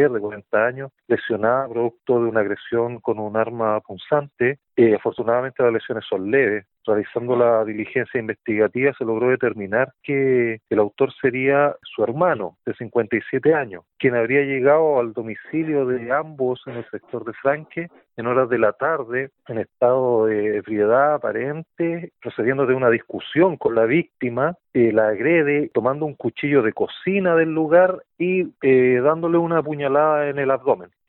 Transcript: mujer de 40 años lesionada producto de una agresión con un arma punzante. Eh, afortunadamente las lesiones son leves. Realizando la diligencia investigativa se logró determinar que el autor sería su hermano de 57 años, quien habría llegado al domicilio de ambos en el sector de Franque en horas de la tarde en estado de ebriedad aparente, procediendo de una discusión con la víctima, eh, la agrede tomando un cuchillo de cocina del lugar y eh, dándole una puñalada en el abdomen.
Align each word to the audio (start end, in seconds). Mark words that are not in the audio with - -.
mujer 0.00 0.12
de 0.12 0.20
40 0.20 0.66
años 0.66 0.92
lesionada 1.08 1.68
producto 1.68 2.22
de 2.22 2.28
una 2.28 2.40
agresión 2.40 3.00
con 3.00 3.18
un 3.18 3.36
arma 3.36 3.80
punzante. 3.80 4.58
Eh, 4.76 4.94
afortunadamente 4.94 5.62
las 5.62 5.72
lesiones 5.72 6.04
son 6.08 6.30
leves. 6.30 6.66
Realizando 6.86 7.36
la 7.36 7.64
diligencia 7.64 8.20
investigativa 8.20 8.92
se 8.96 9.04
logró 9.04 9.28
determinar 9.28 9.92
que 10.02 10.60
el 10.68 10.78
autor 10.78 11.12
sería 11.20 11.76
su 11.82 12.02
hermano 12.02 12.56
de 12.64 12.74
57 12.74 13.54
años, 13.54 13.84
quien 13.98 14.14
habría 14.14 14.42
llegado 14.42 14.98
al 14.98 15.12
domicilio 15.12 15.86
de 15.86 16.10
ambos 16.12 16.60
en 16.66 16.76
el 16.76 16.90
sector 16.90 17.24
de 17.24 17.32
Franque 17.34 17.88
en 18.16 18.26
horas 18.26 18.48
de 18.48 18.58
la 18.58 18.72
tarde 18.72 19.30
en 19.48 19.58
estado 19.58 20.26
de 20.26 20.58
ebriedad 20.58 21.14
aparente, 21.14 22.12
procediendo 22.20 22.66
de 22.66 22.74
una 22.74 22.90
discusión 22.90 23.56
con 23.56 23.74
la 23.74 23.84
víctima, 23.84 24.56
eh, 24.74 24.92
la 24.92 25.08
agrede 25.08 25.70
tomando 25.72 26.06
un 26.06 26.14
cuchillo 26.14 26.62
de 26.62 26.72
cocina 26.72 27.34
del 27.34 27.52
lugar 27.52 28.04
y 28.18 28.52
eh, 28.62 29.00
dándole 29.02 29.38
una 29.38 29.62
puñalada 29.62 30.28
en 30.28 30.38
el 30.38 30.50
abdomen. 30.50 30.90